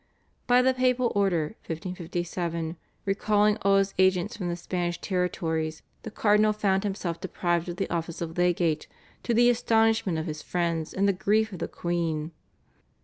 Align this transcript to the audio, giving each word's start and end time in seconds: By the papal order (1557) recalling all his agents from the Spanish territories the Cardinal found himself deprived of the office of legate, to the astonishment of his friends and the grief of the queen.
By 0.47 0.63
the 0.63 0.73
papal 0.73 1.11
order 1.15 1.55
(1557) 1.67 2.75
recalling 3.05 3.57
all 3.61 3.77
his 3.77 3.93
agents 3.99 4.35
from 4.35 4.49
the 4.49 4.55
Spanish 4.55 4.99
territories 4.99 5.83
the 6.01 6.09
Cardinal 6.09 6.53
found 6.53 6.83
himself 6.83 7.21
deprived 7.21 7.69
of 7.69 7.75
the 7.75 7.87
office 7.91 8.19
of 8.19 8.35
legate, 8.35 8.87
to 9.21 9.35
the 9.35 9.51
astonishment 9.51 10.17
of 10.17 10.25
his 10.25 10.41
friends 10.41 10.91
and 10.91 11.07
the 11.07 11.13
grief 11.13 11.53
of 11.53 11.59
the 11.59 11.67
queen. 11.67 12.31